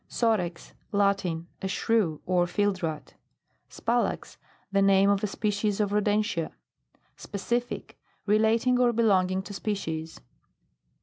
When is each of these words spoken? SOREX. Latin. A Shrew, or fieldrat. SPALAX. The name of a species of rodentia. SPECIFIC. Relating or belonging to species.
SOREX. 0.09 0.73
Latin. 0.91 1.45
A 1.61 1.67
Shrew, 1.67 2.21
or 2.25 2.47
fieldrat. 2.47 3.13
SPALAX. 3.69 4.37
The 4.71 4.81
name 4.81 5.11
of 5.11 5.23
a 5.23 5.27
species 5.27 5.79
of 5.79 5.91
rodentia. 5.91 6.53
SPECIFIC. 7.17 7.99
Relating 8.25 8.79
or 8.79 8.93
belonging 8.93 9.43
to 9.43 9.53
species. 9.53 10.19